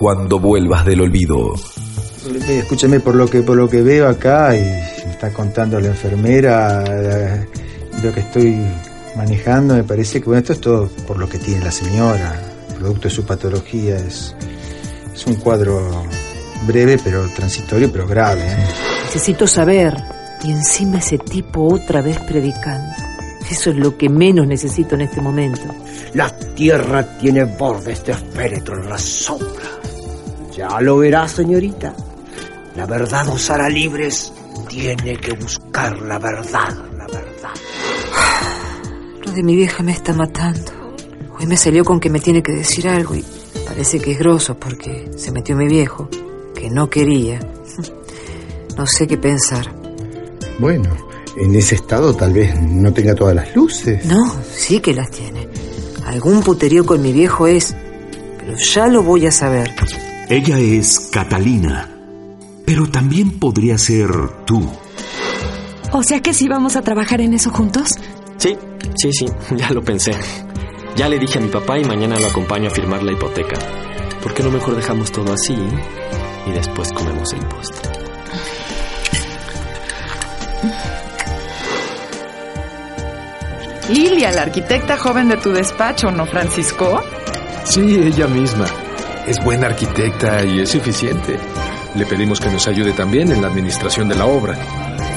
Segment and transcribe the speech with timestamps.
[0.00, 1.52] cuando vuelvas del olvido.
[2.48, 6.82] Escúchame por lo que por lo que veo acá y me está contando la enfermera
[6.88, 7.46] eh,
[8.02, 8.64] lo que estoy
[9.14, 12.34] manejando, me parece que bueno, esto es todo por lo que tiene la señora,
[12.78, 14.34] producto de su patología, es,
[15.14, 16.06] es un cuadro
[16.66, 18.40] breve pero transitorio pero grave.
[18.40, 18.68] ¿eh?
[19.04, 19.94] Necesito saber
[20.42, 22.94] y encima ese tipo otra vez predicando.
[23.50, 25.74] Eso es lo que menos necesito en este momento.
[26.14, 29.80] La tierra tiene bordes de féretro en la sombra.
[30.56, 31.94] Ya lo verá, señorita.
[32.76, 34.32] La verdad os hará libres.
[34.68, 37.54] Tiene que buscar la verdad, la verdad.
[39.24, 40.72] Lo de mi vieja me está matando.
[41.38, 43.24] Hoy me salió con que me tiene que decir algo y
[43.66, 46.08] parece que es grosso porque se metió mi viejo,
[46.54, 47.40] que no quería.
[48.76, 49.66] No sé qué pensar.
[50.58, 50.96] Bueno,
[51.36, 54.06] en ese estado tal vez no tenga todas las luces.
[54.06, 54.24] No,
[54.54, 55.48] sí que las tiene.
[56.06, 57.74] Algún puterío con mi viejo es,
[58.38, 59.74] pero ya lo voy a saber.
[60.30, 61.90] Ella es Catalina,
[62.64, 64.08] pero también podría ser
[64.46, 64.64] tú.
[65.90, 67.98] O sea que sí vamos a trabajar en eso juntos.
[68.36, 68.56] Sí,
[68.94, 70.12] sí, sí, ya lo pensé.
[70.94, 73.58] Ya le dije a mi papá y mañana lo acompaño a firmar la hipoteca.
[74.22, 75.56] ¿Por qué no mejor dejamos todo así
[76.46, 77.90] y después comemos el postre?
[83.88, 87.02] Lilia, la arquitecta joven de tu despacho, ¿no, Francisco?
[87.64, 88.66] Sí, ella misma.
[89.30, 91.38] Es buena arquitecta y es eficiente.
[91.94, 94.58] Le pedimos que nos ayude también en la administración de la obra.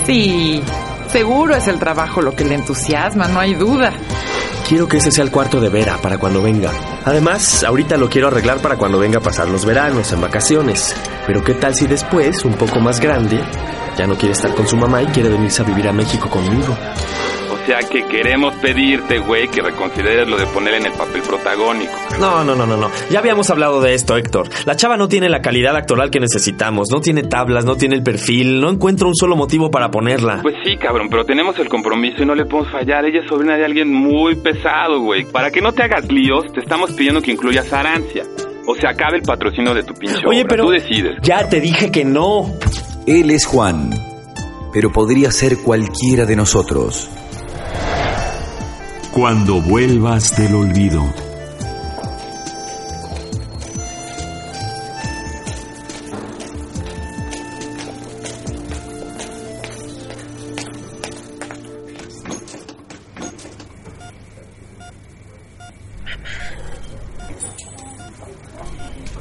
[0.06, 0.61] Sí,
[1.08, 3.91] seguro es el trabajo lo que le entusiasma, no hay duda.
[4.69, 6.69] Quiero que ese sea el cuarto de Vera para cuando venga.
[7.03, 10.95] Además, ahorita lo quiero arreglar para cuando venga a pasar los veranos, en vacaciones.
[11.25, 13.39] Pero ¿qué tal si después, un poco más grande,
[13.97, 16.78] ya no quiere estar con su mamá y quiere venirse a vivir a México conmigo?
[17.64, 21.94] O sea que queremos pedirte, güey, que reconsideres lo de poner en el papel protagónico.
[22.19, 22.89] No, no, no, no, no.
[23.09, 24.50] Ya habíamos hablado de esto, Héctor.
[24.66, 28.03] La chava no tiene la calidad actoral que necesitamos, no tiene tablas, no tiene el
[28.03, 30.39] perfil, no encuentro un solo motivo para ponerla.
[30.41, 33.06] Pues sí, cabrón, pero tenemos el compromiso y no le podemos fallar.
[33.06, 35.23] Ella es sobrina de alguien muy pesado, güey.
[35.23, 38.23] Para que no te hagas líos, te estamos pidiendo que incluyas Arancia.
[38.68, 40.50] O sea, acabe el patrocinio de tu pinche Oye, obra.
[40.50, 41.16] pero Tú decides.
[41.22, 42.52] ya te dije que no.
[43.07, 43.90] Él es Juan,
[44.73, 47.09] pero podría ser cualquiera de nosotros.
[49.13, 51.03] Cuando vuelvas del olvido.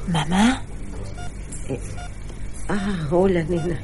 [0.09, 0.63] ¿Mamá?
[2.69, 3.79] Ah, hola, nena.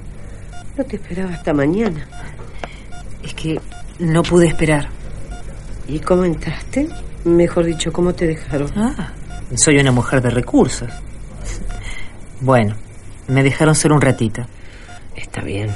[0.74, 2.08] No te esperaba hasta mañana.
[3.22, 3.60] Es que
[3.98, 4.97] no pude esperar.
[5.88, 6.86] ¿Y cómo entraste?
[7.24, 8.70] Mejor dicho, ¿cómo te dejaron?
[8.76, 9.12] Ah,
[9.56, 10.90] soy una mujer de recursos.
[12.40, 12.76] Bueno,
[13.26, 14.42] me dejaron ser un ratito.
[15.16, 15.70] Está bien.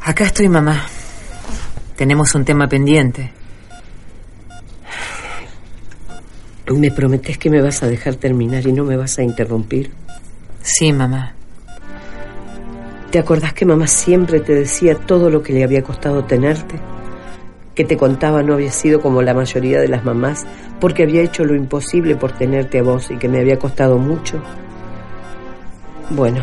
[0.00, 0.86] Acá estoy, mamá.
[1.94, 3.30] Tenemos un tema pendiente.
[6.74, 9.92] ¿Me prometes que me vas a dejar terminar y no me vas a interrumpir?
[10.62, 11.34] Sí, mamá.
[13.10, 16.80] ¿Te acordás que mamá siempre te decía todo lo que le había costado tenerte?
[17.74, 20.46] Que te contaba no había sido como la mayoría de las mamás
[20.80, 24.42] porque había hecho lo imposible por tenerte a vos y que me había costado mucho.
[26.10, 26.42] Bueno,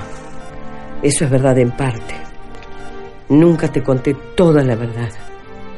[1.03, 2.15] eso es verdad en parte.
[3.29, 5.09] Nunca te conté toda la verdad.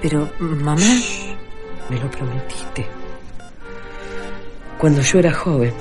[0.01, 0.77] Pero, mamá...
[1.89, 2.85] Me lo prometiste.
[4.77, 5.73] Cuando yo era joven,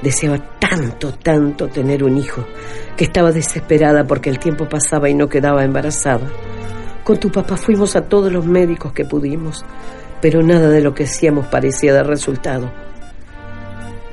[0.00, 2.44] deseaba tanto, tanto tener un hijo,
[2.96, 6.26] que estaba desesperada porque el tiempo pasaba y no quedaba embarazada.
[7.08, 9.64] Con tu papá fuimos a todos los médicos que pudimos,
[10.20, 12.70] pero nada de lo que hacíamos parecía dar resultado.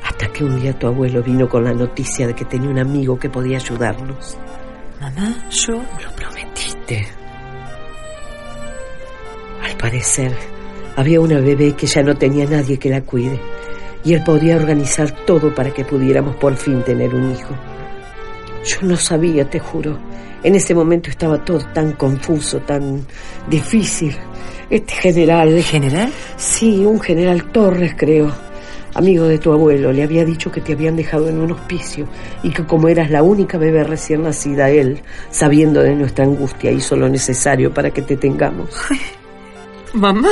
[0.01, 3.19] Hasta que un día tu abuelo vino con la noticia de que tenía un amigo
[3.19, 4.37] que podía ayudarnos.
[5.01, 5.73] Mamá, yo...
[5.73, 7.05] Lo prometiste.
[9.61, 10.31] Al parecer,
[10.95, 13.41] había una bebé que ya no tenía nadie que la cuide
[14.05, 17.55] y él podía organizar todo para que pudiéramos por fin tener un hijo.
[18.65, 19.97] Yo no sabía, te juro.
[20.43, 23.05] En ese momento estaba todo tan confuso, tan
[23.47, 24.15] difícil.
[24.69, 25.61] Este general...
[25.61, 26.11] ¿General?
[26.35, 28.31] Sí, un general Torres, creo.
[28.95, 32.07] Amigo de tu abuelo, le había dicho que te habían dejado en un hospicio
[32.43, 36.95] y que como eras la única bebé recién nacida, él, sabiendo de nuestra angustia, hizo
[36.95, 38.69] lo necesario para que te tengamos.
[38.89, 38.99] Ay,
[39.93, 40.31] mamá.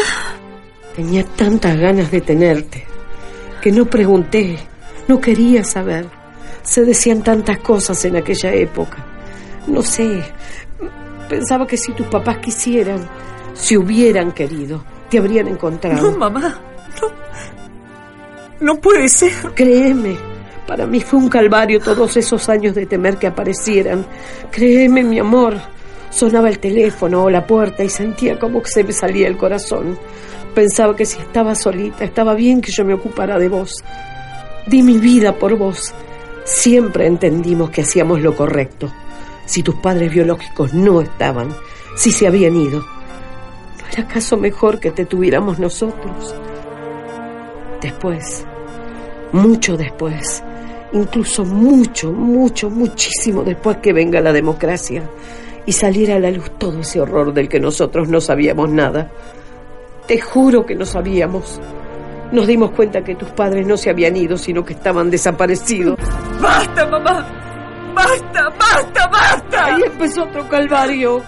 [0.96, 2.86] Tenía tantas ganas de tenerte
[3.62, 4.58] que no pregunté,
[5.08, 6.23] no quería saber.
[6.64, 8.98] Se decían tantas cosas en aquella época.
[9.68, 10.24] No sé,
[11.30, 13.08] pensaba que si tus papás quisieran,
[13.54, 16.12] si hubieran querido, te habrían encontrado.
[16.12, 16.60] No, mamá,
[17.02, 17.24] no.
[18.60, 19.32] No puede ser.
[19.54, 20.16] Créeme,
[20.68, 24.06] Para mí fue un calvario todos esos años de temer que aparecieran.
[24.52, 25.56] Créeme, mi amor.
[26.10, 29.98] Sonaba el teléfono o la puerta y sentía como que se me salía el corazón.
[30.54, 33.84] Pensaba que si estaba solita, estaba bien que yo me ocupara de vos.
[34.68, 35.94] Di mi vida por vos.
[36.44, 38.92] Siempre entendimos que hacíamos lo correcto.
[39.46, 41.56] Si tus padres biológicos no estaban,
[41.96, 46.36] si se habían ido, ¿no era acaso mejor que te tuviéramos nosotros?
[47.82, 48.46] Después,
[49.32, 50.44] mucho después,
[50.94, 55.04] incluso mucho, mucho, muchísimo después que venga la democracia
[55.66, 59.12] y saliera a la luz todo ese horror del que nosotros no sabíamos nada.
[60.08, 61.60] Te juro que no sabíamos.
[62.32, 65.98] Nos dimos cuenta que tus padres no se habían ido, sino que estaban desaparecidos.
[66.64, 67.28] ¡Basta, mamá!
[67.94, 69.66] ¡Basta, basta, basta!
[69.66, 71.22] Ahí empezó otro calvario.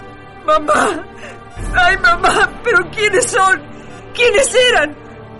[0.45, 1.05] ¡Mamá!
[1.75, 2.49] ¡Ay, mamá!
[2.63, 3.61] ¿Pero quiénes son?
[4.13, 4.95] ¿Quiénes eran?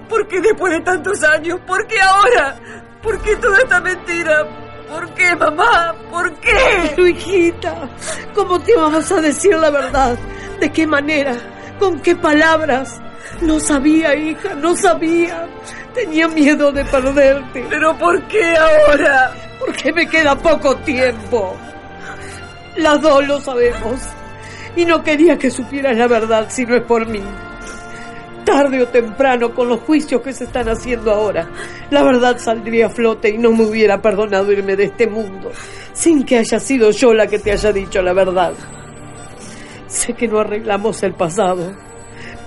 [0.09, 1.62] ¿Por qué después de tantos años?
[1.65, 2.59] ¿Por qué ahora?
[3.01, 4.45] ¿Por qué toda esta mentira?
[4.89, 5.95] ¿Por qué, mamá?
[6.12, 6.91] ¿Por qué?
[6.94, 7.89] Pero, hijita,
[8.33, 10.18] ¿cómo te vamos a decir la verdad?
[10.59, 11.36] ¿De qué manera?
[11.80, 13.01] ¿Con qué palabras?
[13.42, 15.48] No sabía, hija, no sabía.
[15.94, 17.66] Tenía miedo de perderte.
[17.70, 19.34] ¿Pero por qué ahora?
[19.60, 21.56] Porque me queda poco tiempo.
[22.78, 24.02] Las dos lo sabemos.
[24.76, 27.24] Y no quería que supieras la verdad si no es por mí.
[28.44, 31.50] Tarde o temprano, con los juicios que se están haciendo ahora,
[31.90, 35.52] la verdad saldría a flote y no me hubiera perdonado irme de este mundo
[35.96, 38.54] sin que haya sido yo la que te haya dicho la verdad.
[39.88, 41.74] Sé que no arreglamos el pasado,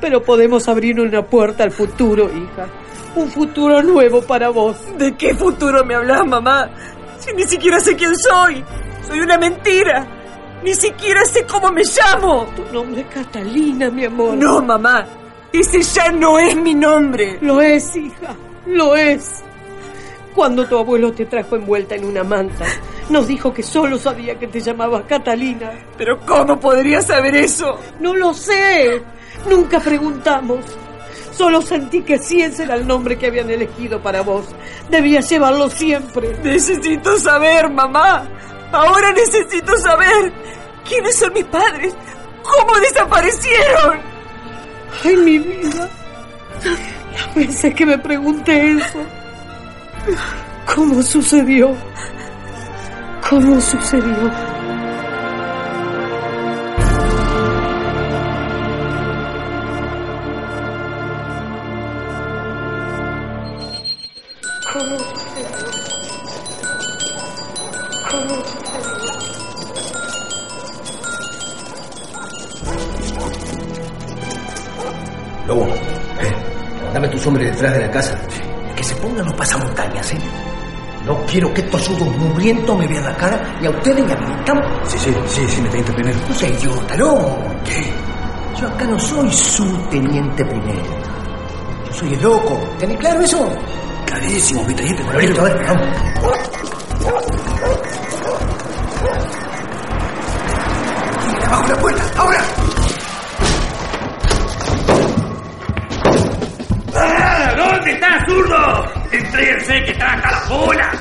[0.01, 2.67] pero podemos abrir una puerta al futuro, hija.
[3.15, 4.77] Un futuro nuevo para vos.
[4.97, 6.71] ¿De qué futuro me hablas, mamá?
[7.19, 8.65] Si ni siquiera sé quién soy.
[9.07, 10.07] Soy una mentira.
[10.63, 12.47] Ni siquiera sé cómo me llamo.
[12.55, 14.35] Tu nombre es Catalina, mi amor.
[14.37, 15.07] No, mamá.
[15.53, 17.39] Ese ya no es mi nombre.
[17.41, 18.35] Lo es, hija.
[18.67, 19.43] Lo es.
[20.35, 22.65] Cuando tu abuelo te trajo envuelta en una manta,
[23.09, 25.73] nos dijo que solo sabía que te llamabas Catalina.
[25.97, 27.79] ¿Pero cómo podría saber eso?
[28.01, 29.03] No lo sé.
[29.47, 30.65] Nunca preguntamos.
[31.33, 34.47] Solo sentí que sí ese era el nombre que habían elegido para vos.
[34.91, 36.37] Debías llevarlo siempre.
[36.43, 38.27] Necesito saber, mamá.
[38.73, 40.33] Ahora necesito saber
[40.85, 41.95] quiénes son mis padres.
[42.43, 44.01] ¿Cómo desaparecieron?
[45.05, 45.89] Ay, mi vida.
[47.13, 48.99] Las veces que me pregunté eso.
[50.75, 51.75] ¿Cómo sucedió?
[53.29, 54.31] ¿Cómo sucedió?
[75.47, 76.35] Lobo, eh,
[76.93, 78.21] dame tus hombres detrás de la casa.
[78.77, 80.19] Que se pongan los pasamontañas, ¿eh?
[81.07, 84.35] No quiero que estos sudos mugrientos me vean la cara y a ustedes mí.
[84.41, 84.65] ¿Estamos?
[84.85, 86.19] Sí, sí, sí, sí, me teniente primero.
[86.29, 87.39] No seas idiota, no.
[87.65, 87.91] ¿Qué?
[88.61, 90.83] Yo acá no soy su teniente primero.
[91.87, 92.61] Yo soy el loco.
[92.79, 93.49] ¿Tenés claro eso?
[94.09, 95.89] Clarísimo, Bueno, listo, a ver, vamos.
[101.47, 102.41] Abajo la puerta, ahora.
[106.95, 107.55] ¡Ah!
[107.57, 108.85] ¿Dónde está, zurdo?
[109.13, 110.93] Entréguense que hasta la bola.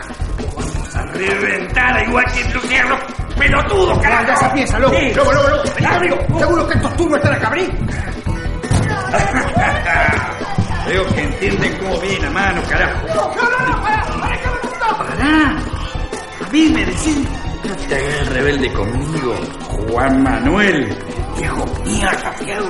[0.55, 2.97] Vamos a reventar a igual que el lucierno.
[3.37, 4.21] ¡Pelotudo, carajo!
[4.21, 4.95] Anda esa pieza, lobo.
[4.97, 5.13] Sí.
[5.13, 5.31] Lobo.
[5.79, 6.17] Ya, amigo.
[6.39, 7.69] Seguro que estos turnos están a cabrí.
[10.87, 13.07] Veo que entienden cómo viene la mano, carajo.
[14.97, 15.57] ¡Pará!
[16.45, 17.27] A mí me decís.
[17.63, 19.35] No te hagas rebelde conmigo,
[19.89, 20.97] Juan Manuel.
[21.37, 22.67] Viejo mierda, fiado.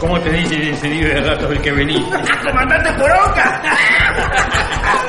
[0.00, 2.04] ¿Cómo te dice ese libro de ratos el que venís?
[2.44, 3.62] ¡Comandante Poronga!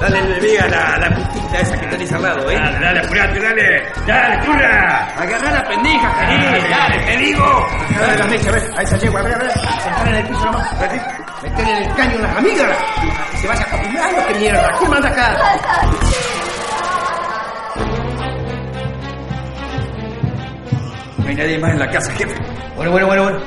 [0.00, 2.56] Dale, le diga la, la putita esa que tenés al lado, ¿eh?
[2.56, 3.92] Dale, dale, apurate, dale.
[4.06, 5.08] Dale, turra.
[5.16, 6.68] Agarrá la pendeja, Feliz.
[6.68, 7.66] Dale, te digo.
[7.98, 9.50] Dale la mesa, a ver, a esa yegua, a ver, a ver.
[9.52, 10.74] Sentar en el piso nomás.
[11.44, 12.78] Meter en el caño las amigas.
[13.40, 14.72] Se vaya acostumbrando, que mierda.
[14.78, 15.36] ¿Quién manda acá?
[21.18, 22.34] No hay nadie más en la casa, jefe.
[22.76, 23.38] Bueno, bueno, bueno, bueno.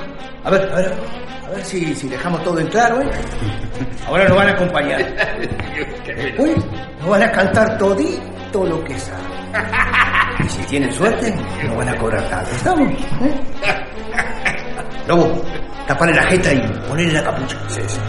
[0.44, 0.94] A ver, a ver,
[1.48, 3.10] a ver si, si dejamos todo en claro, ¿eh?
[4.08, 5.04] Ahora nos van a acompañar.
[6.06, 6.56] Después
[7.00, 9.26] nos van a cantar todito lo que saben.
[10.46, 12.52] Y si tienen suerte, nos van a cobrar tarde.
[12.56, 12.92] ¿Estamos?
[12.92, 13.36] ¿Eh?
[15.08, 15.42] Lobo,
[15.88, 17.58] tapale la jeta y ponele la capucha.
[17.68, 18.00] Sí, sí.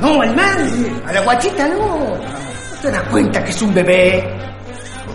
[0.00, 1.98] No, al mal, a la guachita no.
[2.16, 4.38] ¿No te das cuenta que es un bebé?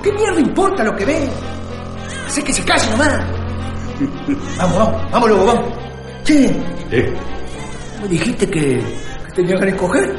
[0.04, 1.30] ¿Qué mierda importa lo que ve?
[2.28, 3.22] Hace que se calle nomás.
[4.58, 5.66] Vamos, vamos, vamos, Lobo, vamos.
[6.24, 6.46] Che,
[6.92, 7.14] ¿Eh?
[8.02, 8.82] ¿me dijiste que,
[9.28, 10.16] que tenías que escoger?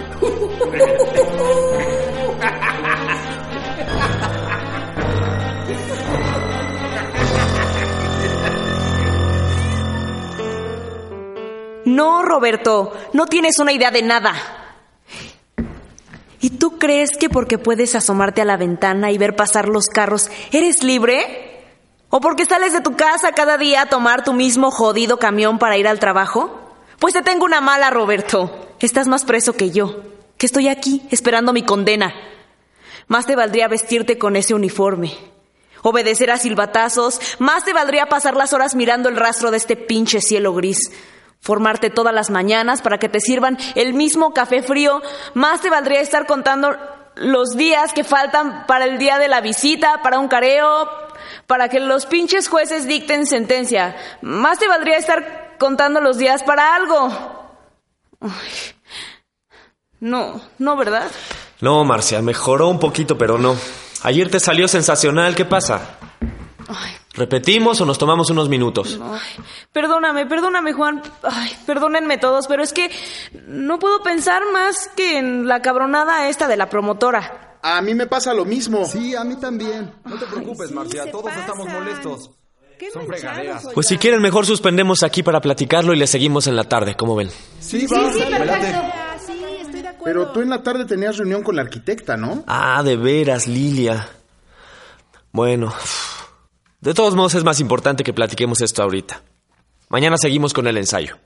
[12.23, 12.93] Roberto.
[13.13, 14.35] No tienes una idea de nada.
[16.41, 20.29] ¿Y tú crees que porque puedes asomarte a la ventana y ver pasar los carros,
[20.51, 21.65] eres libre?
[22.11, 25.79] ¿O porque sales de tu casa cada día a tomar tu mismo jodido camión para
[25.79, 26.59] ir al trabajo?
[26.99, 28.75] Pues te tengo una mala, Roberto.
[28.81, 30.03] Estás más preso que yo,
[30.37, 32.13] que estoy aquí esperando mi condena.
[33.07, 35.17] Más te valdría vestirte con ese uniforme.
[35.83, 40.21] Obedecer a silbatazos, más te valdría pasar las horas mirando el rastro de este pinche
[40.21, 40.91] cielo gris.
[41.43, 45.03] Formarte todas las mañanas para que te sirvan el mismo café frío,
[45.35, 46.77] más te valdría estar contando
[47.17, 50.89] los días que faltan para el día de la visita, para un careo,
[51.47, 53.97] para que los pinches jueces dicten sentencia.
[54.23, 57.59] Más te valdría estar contando los días para algo.
[60.01, 61.11] No, no, ¿verdad?
[61.61, 63.57] No, Marcia, mejoró un poquito, pero no.
[64.05, 65.97] Ayer te salió sensacional, ¿qué pasa?
[66.69, 68.99] Ay, ¿Repetimos o nos tomamos unos minutos?
[69.03, 71.03] ay, perdóname, perdóname, Juan.
[71.23, 72.91] Ay, perdónenme todos, pero es que
[73.47, 77.59] no puedo pensar más que en la cabronada esta de la promotora.
[77.63, 78.85] A mí me pasa lo mismo.
[78.87, 79.93] Sí, a mí también.
[80.05, 82.31] No te preocupes, Marcia, todos estamos molestos.
[82.93, 83.69] Son fregaderas.
[83.75, 87.15] Pues si quieren, mejor suspendemos aquí para platicarlo y le seguimos en la tarde, ¿cómo
[87.15, 87.31] ven?
[87.61, 88.75] Sí, vamos, adelante.
[90.05, 92.43] Pero tú en la tarde tenías reunión con la arquitecta, ¿no?
[92.49, 94.09] Ah, de veras, Lilia.
[95.31, 95.73] Bueno,
[96.83, 99.23] de todos modos es más importante que platiquemos esto ahorita.
[99.89, 101.17] Mañana seguimos con el ensayo.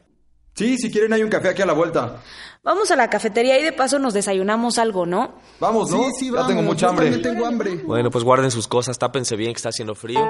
[0.54, 2.22] Sí, si quieren hay un café aquí a la vuelta.
[2.62, 5.34] Vamos a la cafetería y de paso nos desayunamos algo, ¿no?
[5.60, 5.98] Vamos, ¿no?
[6.04, 6.48] Sí, sí, ya vamos.
[6.48, 7.10] tengo mucha Yo hambre.
[7.10, 7.74] también tengo hambre.
[7.84, 10.20] Bueno, pues guarden sus cosas, tápense bien que está haciendo frío.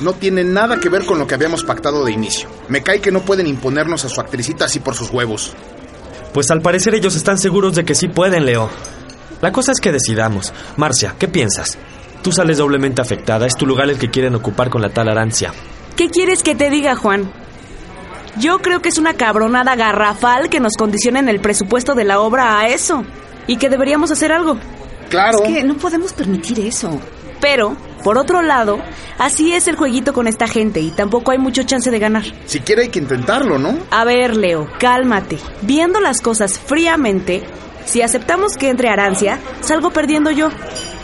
[0.00, 2.48] No tiene nada que ver con lo que habíamos pactado de inicio.
[2.68, 5.54] Me cae que no pueden imponernos a su actricita así por sus huevos.
[6.34, 8.68] Pues al parecer ellos están seguros de que sí pueden, Leo.
[9.40, 10.52] La cosa es que decidamos.
[10.76, 11.76] Marcia, ¿qué piensas?
[12.22, 15.52] Tú sales doblemente afectada, es tu lugar el que quieren ocupar con la tal Arancia.
[15.96, 17.30] ¿Qué quieres que te diga, Juan?
[18.38, 22.58] Yo creo que es una cabronada garrafal que nos condicionen el presupuesto de la obra
[22.58, 23.04] a eso.
[23.46, 24.58] Y que deberíamos hacer algo.
[25.08, 25.44] Claro.
[25.44, 27.00] Es que no podemos permitir eso.
[27.40, 28.78] Pero, por otro lado,
[29.18, 32.24] así es el jueguito con esta gente y tampoco hay mucho chance de ganar.
[32.46, 33.78] Siquiera hay que intentarlo, ¿no?
[33.90, 35.38] A ver, Leo, cálmate.
[35.62, 37.44] Viendo las cosas fríamente,
[37.86, 40.50] si aceptamos que entre Arancia, salgo perdiendo yo.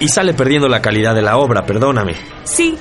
[0.00, 2.16] Y sale perdiendo la calidad de la obra, perdóname.
[2.44, 2.76] Sí,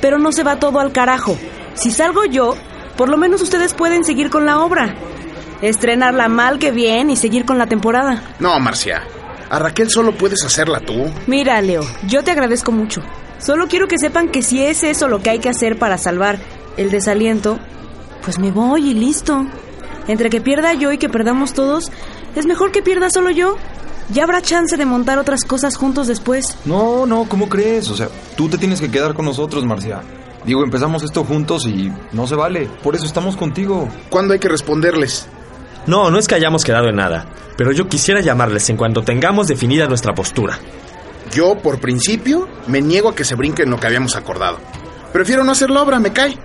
[0.00, 1.38] pero no se va todo al carajo.
[1.74, 2.56] Si salgo yo,
[2.96, 4.94] por lo menos ustedes pueden seguir con la obra.
[5.62, 8.34] Estrenarla mal que bien y seguir con la temporada.
[8.40, 9.02] No, Marcia.
[9.48, 11.06] A Raquel solo puedes hacerla tú.
[11.26, 13.00] Mira, Leo, yo te agradezco mucho.
[13.38, 16.38] Solo quiero que sepan que si es eso lo que hay que hacer para salvar
[16.76, 17.58] el desaliento,
[18.24, 19.46] pues me voy y listo.
[20.08, 21.90] Entre que pierda yo y que perdamos todos,
[22.36, 23.56] es mejor que pierda solo yo.
[24.12, 26.56] Ya habrá chance de montar otras cosas juntos después.
[26.64, 27.88] No, no, ¿cómo crees?
[27.90, 30.00] O sea, tú te tienes que quedar con nosotros, Marcia.
[30.44, 32.68] Digo, empezamos esto juntos y no se vale.
[32.82, 33.88] Por eso estamos contigo.
[34.08, 35.28] ¿Cuándo hay que responderles?
[35.86, 39.48] No, no es que hayamos quedado en nada, pero yo quisiera llamarles en cuanto tengamos
[39.48, 40.58] definida nuestra postura.
[41.32, 44.58] Yo, por principio, me niego a que se brinquen lo que habíamos acordado.
[45.12, 46.36] Prefiero no hacer la obra, me cae.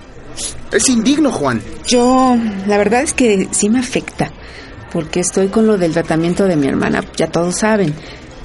[0.71, 1.61] Es indigno, Juan.
[1.87, 2.37] Yo,
[2.67, 4.31] la verdad es que sí me afecta,
[4.95, 7.93] porque estoy con lo del tratamiento de mi hermana, ya todos saben.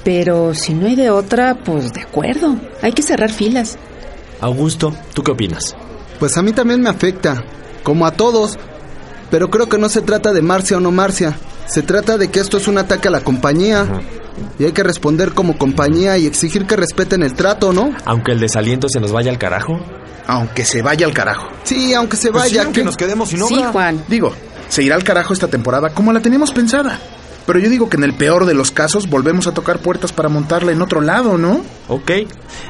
[0.03, 3.77] Pero si no hay de otra, pues de acuerdo, hay que cerrar filas.
[4.41, 5.77] Augusto, ¿tú qué opinas?
[6.19, 7.41] Pues a mí también me afecta,
[7.83, 8.59] como a todos.
[9.29, 11.37] Pero creo que no se trata de Marcia o no Marcia.
[11.67, 13.87] Se trata de que esto es un ataque a la compañía.
[14.59, 17.93] Y hay que responder como compañía y exigir que respeten el trato, ¿no?
[18.03, 19.79] Aunque el desaliento se nos vaya al carajo.
[20.27, 21.47] Aunque se vaya al carajo.
[21.63, 22.63] Sí, aunque se Pues sí, vaya.
[22.65, 23.55] aunque nos quedemos sin obra.
[23.55, 24.03] Sí, Juan.
[24.09, 24.33] Digo,
[24.71, 26.97] se irá al carajo esta temporada como la teníamos pensada.
[27.45, 30.29] Pero yo digo que en el peor de los casos volvemos a tocar puertas para
[30.29, 31.61] montarla en otro lado, ¿no?
[31.89, 32.11] Ok,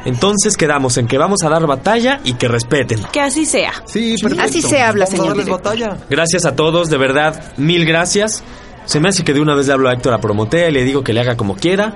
[0.05, 3.00] entonces quedamos en que vamos a dar batalla y que respeten.
[3.12, 3.72] Que así sea.
[3.86, 4.43] Sí, perfecto.
[4.46, 5.98] Así se habla, Vamos a señor batalla.
[6.10, 8.43] Gracias a todos, de verdad, mil gracias.
[8.86, 10.84] Se me hace que de una vez le hablo a Héctor a Promotea y le
[10.84, 11.93] digo que le haga como quiera,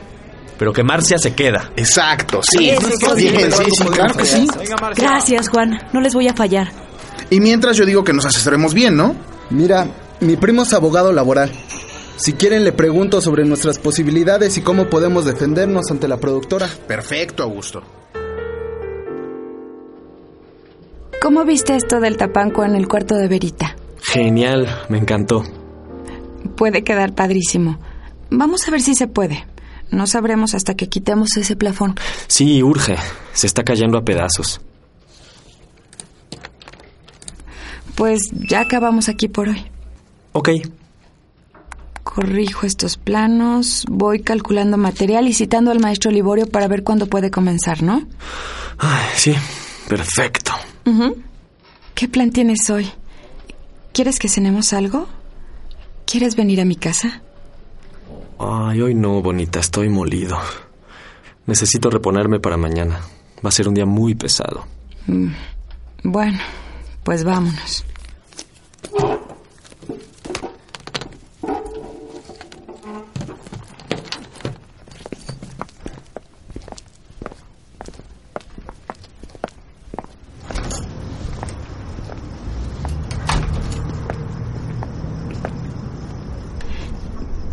[0.60, 1.72] pero que Marcia se queda.
[1.78, 2.70] Exacto, sí.
[2.70, 3.52] Eso es Bien, bien.
[3.52, 4.48] sí, sí, claro que sí.
[4.60, 5.10] Venga, Marcia.
[5.10, 5.80] Gracias, Juan.
[5.94, 6.72] No les voy a fallar.
[7.30, 9.16] Y mientras yo digo que nos asesoremos bien, ¿no?
[9.50, 9.88] Mira,
[10.22, 11.52] mi primo es abogado laboral.
[12.18, 16.70] Si quieren le pregunto sobre nuestras posibilidades y cómo podemos defendernos ante la productora.
[16.88, 17.84] Perfecto, Augusto.
[21.22, 23.76] ¿Cómo viste esto del tapanco en el cuarto de Verita?
[24.02, 25.44] Genial, me encantó.
[26.56, 27.80] Puede quedar padrísimo.
[28.30, 29.46] Vamos a ver si se puede.
[29.92, 31.96] No sabremos hasta que quitemos ese plafón.
[32.28, 32.96] Sí, urge.
[33.34, 34.62] Se está cayendo a pedazos.
[37.94, 39.66] Pues ya acabamos aquí por hoy.
[40.34, 40.50] Ok,
[42.04, 47.32] Corrijo estos planos, voy calculando material y citando al maestro Liborio para ver cuándo puede
[47.32, 48.08] comenzar, ¿no?
[48.78, 49.34] Ay, sí,
[49.90, 50.52] perfecto.
[51.96, 52.90] ¿Qué plan tienes hoy?
[53.92, 55.08] ¿Quieres que cenemos algo?
[56.06, 57.22] ¿Quieres venir a mi casa?
[58.38, 60.38] Ay, hoy no, bonita, estoy molido.
[61.48, 63.00] Necesito reponerme para mañana.
[63.44, 64.66] Va a ser un día muy pesado.
[65.08, 65.30] Mm,
[66.04, 66.38] Bueno,
[67.06, 67.86] pues vámonos.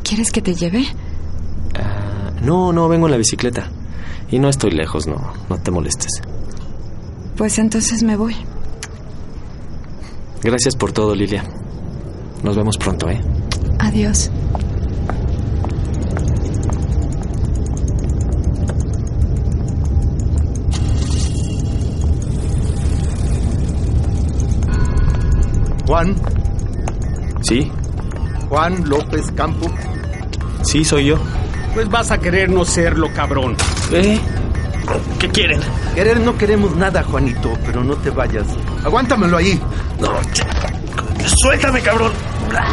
[0.02, 0.86] ¿Quieres que te lleve?
[2.42, 3.70] No, no, vengo en la bicicleta.
[4.30, 6.22] Y no estoy lejos, no, no te molestes.
[7.36, 8.34] Pues entonces me voy.
[10.42, 11.44] Gracias por todo, Lilia.
[12.42, 13.20] Nos vemos pronto, ¿eh?
[13.78, 14.30] Adiós.
[25.86, 26.16] Juan,
[27.42, 27.70] ¿Sí?
[28.48, 29.70] Juan López Campo.
[30.62, 31.16] Sí, soy yo.
[31.74, 33.56] Pues vas a querer no serlo, cabrón.
[33.92, 34.18] ¿Eh?
[35.18, 35.60] ¿Qué quieren?
[35.94, 38.46] Querer no queremos nada, Juanito, pero no te vayas.
[38.84, 39.60] Aguántamelo ahí.
[40.02, 40.10] No,
[41.42, 42.10] suéltame, cabrón.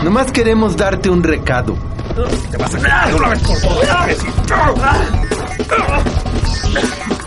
[0.03, 1.77] Nomás queremos darte un recado.
[2.50, 4.17] Te vas a una vez por todas.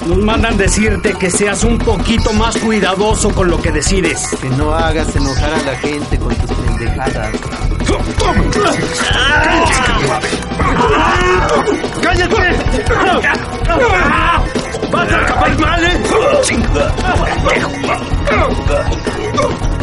[0.08, 4.26] Nos mandan decirte que seas un poquito más cuidadoso con lo que decides.
[4.40, 7.30] Que no hagas enojar a la gente con tus pendejadas.
[12.02, 12.56] ¡Cállate!
[14.90, 16.02] ¡Vas a acabar mal, eh!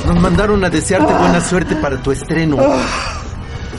[0.10, 2.58] Nos mandaron a desearte buena suerte para tu estreno.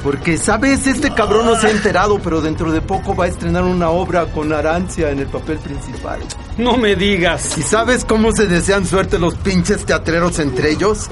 [0.05, 0.87] Porque, ¿sabes?
[0.87, 4.27] Este cabrón no se ha enterado, pero dentro de poco va a estrenar una obra
[4.27, 6.21] con Arancia en el papel principal.
[6.57, 7.59] No me digas.
[7.59, 11.09] ¿Y sabes cómo se desean suerte los pinches teatreros entre ellos?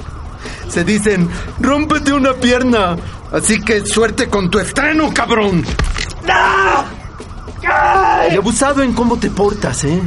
[0.68, 1.28] Se dicen,
[1.59, 2.96] rómpete una pierna.
[3.33, 5.64] Así que suerte con tu estreno, cabrón.
[8.31, 10.00] Y abusado en cómo te portas, ¿eh?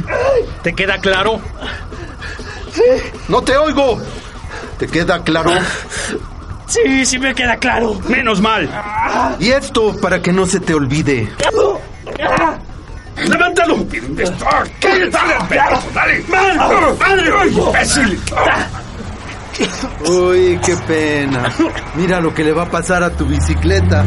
[0.62, 1.38] ¿Te queda claro?
[3.28, 4.00] No te oigo.
[4.82, 5.52] ¿Te queda claro?
[6.66, 8.00] Sí, sí me queda claro.
[8.08, 8.68] Menos mal.
[9.38, 11.30] Y esto para que no se te olvide.
[13.16, 13.86] ¡Levántalo!
[14.80, 15.56] ¡Cállate!
[15.94, 16.24] ¡Dale!
[16.26, 17.30] ¡Madre!
[17.48, 18.20] ¡Imbécil!
[20.04, 21.48] Uy, qué pena.
[21.94, 24.04] Mira lo que le va a pasar a tu bicicleta.